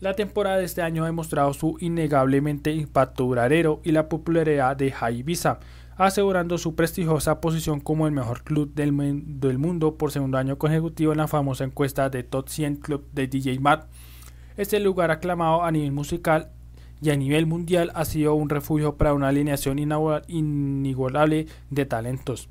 [0.00, 4.92] La temporada de este año ha demostrado su innegablemente impacto duradero y la popularidad de
[4.92, 5.58] High Ibiza,
[5.96, 11.18] asegurando su prestigiosa posición como el mejor club del, mundo por segundo año consecutivo en
[11.18, 13.86] la famosa encuesta de Top 100 Club de DJ Mat.
[14.58, 16.50] Este lugar aclamado a nivel musical
[17.04, 22.48] y a nivel mundial ha sido un refugio para una alineación inigualable de talentos.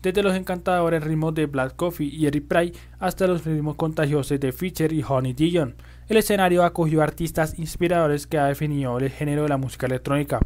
[0.00, 4.52] Desde los encantadores ritmos de Black Coffee y Eric Pry hasta los ritmos contagiosos de
[4.52, 5.74] Fisher y Honey Dijon,
[6.06, 10.38] el escenario acogió artistas inspiradores que ha definido el género de la música electrónica.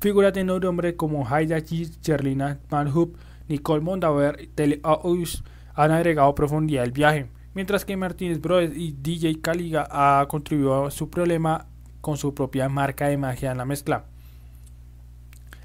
[0.00, 3.16] Figuras de nombre como Haida G, Cherlina Manhoop,
[3.48, 4.80] Nicole Mondaver y Tele
[5.74, 10.90] han agregado profundidad al viaje, mientras que Martínez Brothers y DJ Caliga ha contribuido a
[10.92, 11.66] su problema
[12.00, 14.04] con su propia marca de magia en la mezcla.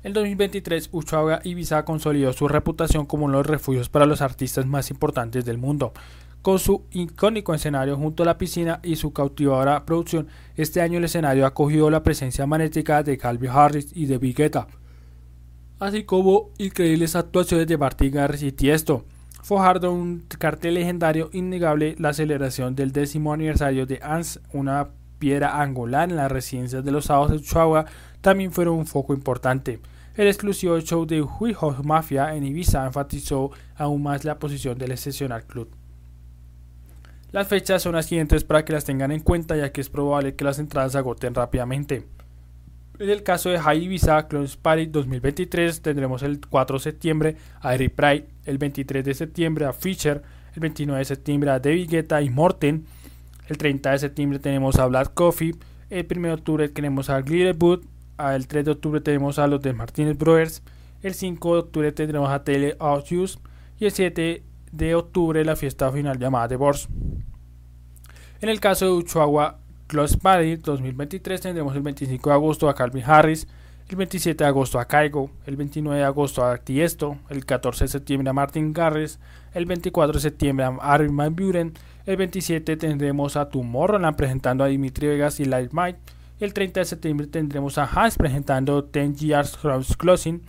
[0.06, 4.68] En 2023, Uchuaga Ibiza consolidó su reputación como uno de los refugios para los artistas
[4.68, 5.94] más importantes del mundo.
[6.44, 11.06] Con su icónico escenario junto a la piscina y su cautivadora producción, este año el
[11.06, 14.68] escenario ha acogido la presencia magnética de Calvin Harris y de Vigueta,
[15.80, 19.06] así como increíbles actuaciones de Martin Garrix y Tiesto,
[19.42, 26.10] forjando un cartel legendario innegable la celebración del décimo aniversario de ANS, una piedra angular
[26.10, 27.86] en las residencias de los sábados de Chihuahua,
[28.22, 29.80] también fueron un foco importante.
[30.16, 35.44] El exclusivo show de Huijo Mafia en Ibiza enfatizó aún más la posición del excepcional
[35.46, 35.70] club.
[37.32, 40.36] Las fechas son las siguientes para que las tengan en cuenta ya que es probable
[40.36, 42.08] que las entradas se agoten rápidamente.
[42.98, 47.76] En el caso de High Ibiza Clones Party 2023 tendremos el 4 de septiembre a
[47.76, 50.22] Eric Pride, el 23 de septiembre a Fisher,
[50.54, 52.86] el 29 de septiembre a David Guetta y Morten,
[53.48, 55.56] el 30 de septiembre tenemos a Black Coffee,
[55.90, 57.84] el 1 de octubre tenemos a Glitterwood,
[58.18, 60.64] el 3 de octubre tenemos a los de Martinez Brothers,
[61.02, 63.40] el 5 de octubre tendremos a Tele Audius
[63.80, 66.88] y el 7 de octubre la fiesta final llamada The Bourse.
[68.42, 73.04] En el caso de Uchuagua Close Party 2023 tendremos el 25 de agosto a Calvin
[73.06, 73.48] Harris,
[73.88, 77.88] el 27 de agosto a Kaigo, el 29 de agosto a Tiesto, el 14 de
[77.88, 79.20] septiembre a Martin Garrix,
[79.54, 81.74] el 24 de septiembre a Armin Van Buren,
[82.08, 86.00] el 27 tendremos a Tomorrowland presentando a Dimitri Vegas y Light Mike,
[86.40, 90.42] el 30 de septiembre tendremos a Hans presentando 10 Years Cross Closing,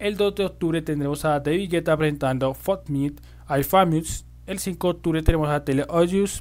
[0.00, 3.14] el 2 de octubre tendremos a David Guetta presentando Fuck Meat,
[3.48, 5.86] I Famous, el 5 de octubre tenemos a Tele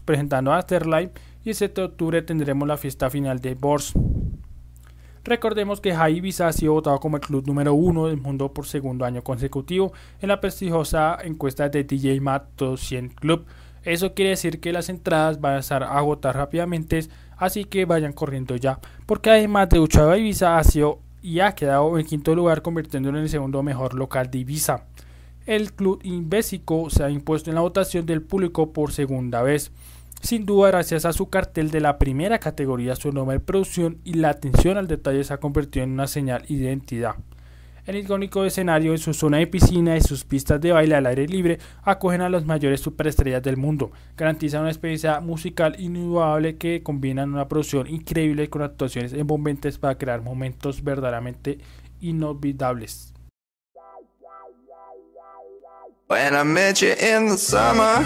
[0.04, 1.12] presentando Afterlife
[1.43, 3.93] y el 7 de octubre tendremos la fiesta final de Bors.
[5.24, 8.65] Recordemos que High Ibiza ha sido votado como el club número uno del mundo por
[8.65, 9.91] segundo año consecutivo
[10.22, 13.45] en la prestigiosa encuesta de DJ Mat 200 Club.
[13.84, 17.05] Eso quiere decir que las entradas van a estar agotadas rápidamente,
[17.38, 21.97] así que vayan corriendo ya, porque además de Uchaba Ibiza ha sido y ha quedado
[21.97, 24.86] en quinto lugar convirtiéndolo en el segundo mejor local de Ibiza.
[25.45, 29.72] El club Invésico se ha impuesto en la votación del público por segunda vez.
[30.22, 34.13] Sin duda, gracias a su cartel de la primera categoría, su nombre de producción y
[34.13, 37.15] la atención al detalle se ha convertido en una señal de identidad.
[37.86, 41.26] El icónico escenario, en su zona de piscina y sus pistas de baile al aire
[41.26, 43.91] libre acogen a las mayores superestrellas del mundo.
[44.15, 50.22] Garantizan una experiencia musical inigualable que combinan una producción increíble con actuaciones envolventes para crear
[50.22, 51.57] momentos verdaderamente
[52.01, 53.13] inolvidables.
[56.07, 58.05] When I met you in the summer,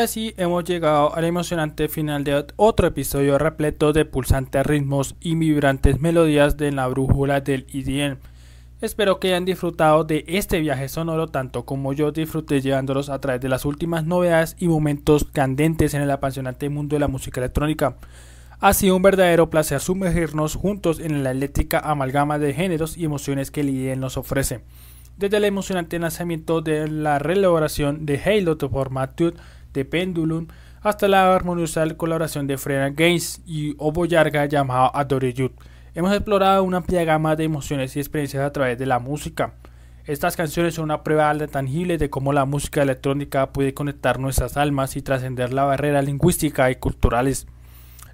[0.00, 6.00] Así hemos llegado al emocionante final de otro episodio repleto de pulsantes ritmos y vibrantes
[6.00, 8.18] melodías de la brújula del IDM.
[8.80, 13.42] Espero que hayan disfrutado de este viaje sonoro tanto como yo disfruté llevándolos a través
[13.42, 17.96] de las últimas novedades y momentos candentes en el apasionante mundo de la música electrónica.
[18.58, 23.50] Ha sido un verdadero placer sumergirnos juntos en la eléctrica amalgama de géneros y emociones
[23.50, 24.62] que el IDM nos ofrece.
[25.18, 29.34] Desde el emocionante lanzamiento de la reelaboración de Halo por Matthew
[29.72, 30.46] de Pendulum
[30.82, 35.52] hasta la armoniosa colaboración de Frena Gaines y Obo Yarga llamado Adore You.
[35.94, 39.54] Hemos explorado una amplia gama de emociones y experiencias a través de la música.
[40.06, 44.96] Estas canciones son una prueba tangible de cómo la música electrónica puede conectar nuestras almas
[44.96, 47.46] y trascender la barrera lingüística y culturales.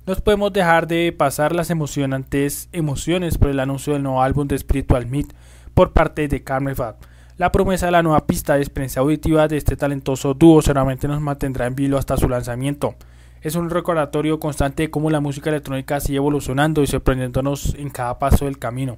[0.07, 4.59] No podemos dejar de pasar las emocionantes emociones por el anuncio del nuevo álbum de
[4.59, 5.32] Spiritual Meat
[5.74, 6.42] por parte de
[6.74, 6.96] Fab
[7.39, 11.20] la promesa de la nueva pista de experiencia auditiva de este talentoso dúo seguramente nos
[11.20, 12.95] mantendrá en vilo hasta su lanzamiento.
[13.43, 18.18] Es un recordatorio constante de cómo la música electrónica sigue evolucionando y sorprendiéndonos en cada
[18.18, 18.97] paso del camino.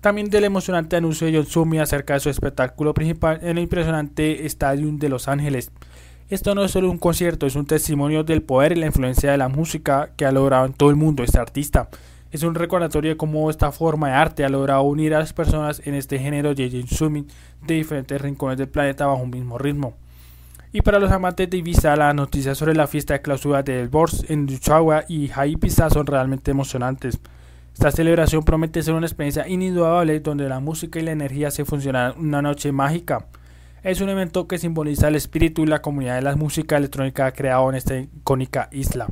[0.00, 4.44] También del emocionante anuncio de John Sumi acerca de su espectáculo principal en el impresionante
[4.46, 5.70] Stadium de Los Ángeles.
[6.28, 9.38] Esto no es solo un concierto, es un testimonio del poder y la influencia de
[9.38, 11.88] la música que ha logrado en todo el mundo este artista
[12.30, 15.82] es un recordatorio de cómo esta forma de arte ha logrado unir a las personas
[15.84, 17.28] en este género de Summit
[17.66, 19.94] de diferentes rincones del planeta bajo un mismo ritmo.
[20.72, 24.24] Y para los amantes de Ibiza, las noticias sobre la fiesta de clausura del Bors
[24.28, 27.18] en Duchagua y Ibiza son realmente emocionantes.
[27.74, 32.14] Esta celebración promete ser una experiencia inigualable donde la música y la energía se funcionan
[32.18, 33.26] una noche mágica.
[33.82, 37.68] Es un evento que simboliza el espíritu y la comunidad de la música electrónica creado
[37.70, 39.08] en esta icónica isla.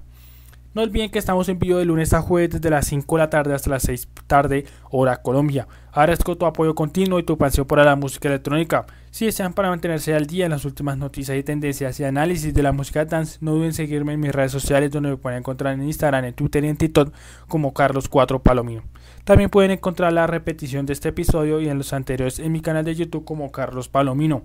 [0.74, 3.30] No olviden que estamos en vivo de lunes a jueves desde las 5 de la
[3.30, 5.66] tarde hasta las 6 de tarde, hora Colombia.
[5.92, 8.84] Agradezco tu apoyo continuo y tu pasión por la música electrónica.
[9.10, 12.62] Si desean para mantenerse al día en las últimas noticias y tendencias y análisis de
[12.62, 15.72] la música dance, no duden en seguirme en mis redes sociales donde me pueden encontrar
[15.72, 17.14] en Instagram, en Twitter y en TikTok
[17.48, 18.82] como Carlos4 Palomino.
[19.24, 22.84] También pueden encontrar la repetición de este episodio y en los anteriores en mi canal
[22.84, 24.42] de YouTube como Carlos Palomino.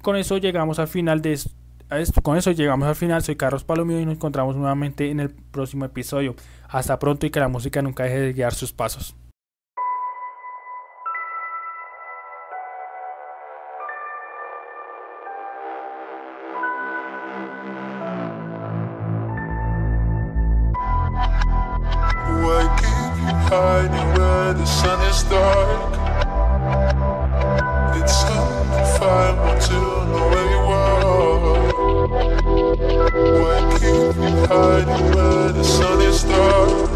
[0.00, 1.65] Con eso llegamos al final de este
[2.22, 3.22] con eso llegamos al final.
[3.22, 6.34] Soy Carlos Palomino y nos encontramos nuevamente en el próximo episodio.
[6.68, 9.14] Hasta pronto y que la música nunca deje de guiar sus pasos.
[34.46, 36.86] Hiding where the sun is dark?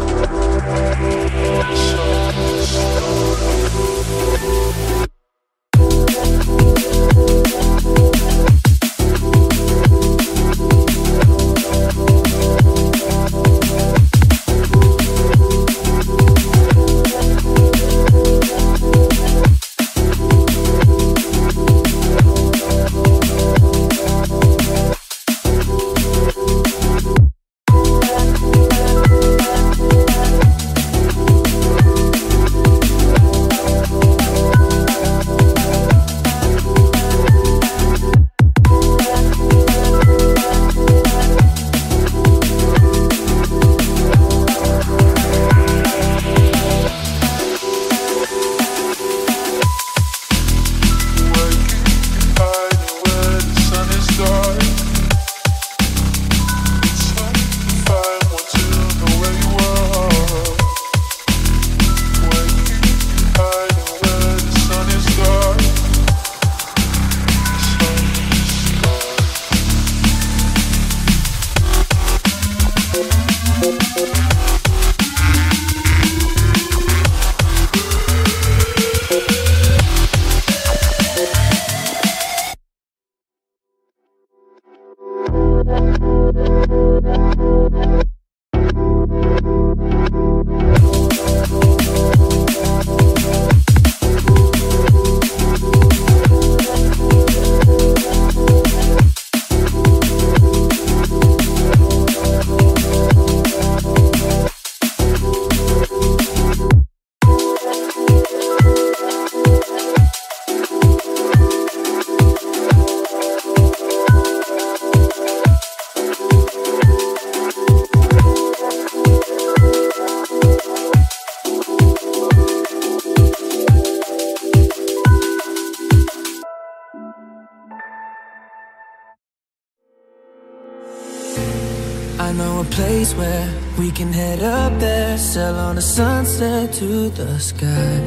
[134.01, 137.99] Can head up there, sail on a sunset to the sky.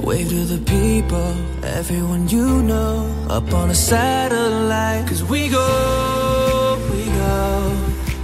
[0.00, 1.32] Wave to the people,
[1.62, 2.94] everyone you know,
[3.28, 5.06] up on a satellite.
[5.06, 7.36] Cause we go, we go,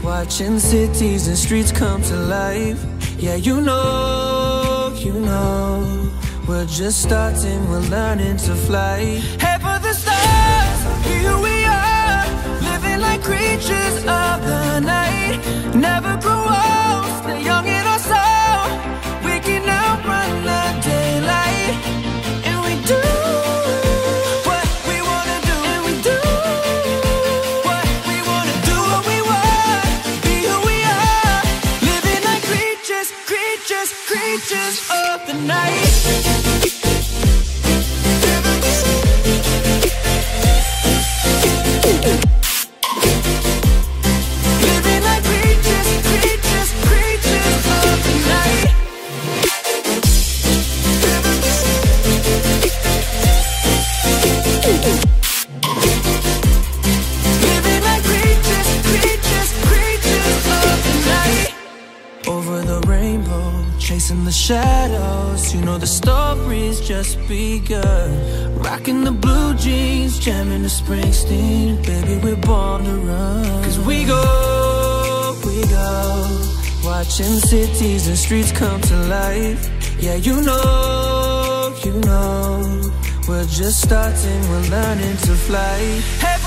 [0.02, 2.80] watching cities and streets come to life.
[3.18, 6.10] Yeah, you know, you know,
[6.48, 9.00] we're just starting, we're learning to fly.
[9.44, 12.24] Head for the stars, here we are,
[12.70, 15.40] living like creatures of the night.
[15.74, 15.97] Never
[35.48, 35.87] night.
[65.80, 68.58] The story's just begun.
[68.58, 71.84] Rocking the blue jeans, jamming the Springsteen.
[71.86, 73.62] Baby, we're born to run.
[73.64, 76.54] Cause we go, we go.
[76.84, 79.70] Watching cities and streets come to life.
[80.00, 82.92] Yeah, you know, you know.
[83.28, 85.78] We're just starting, we're learning to fly.
[86.18, 86.37] Head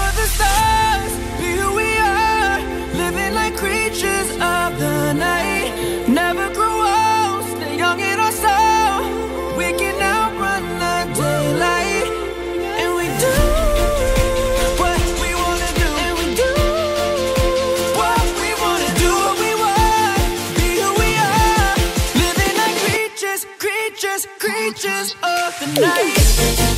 [25.62, 26.71] the night.